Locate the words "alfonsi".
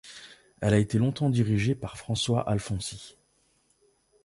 2.49-3.17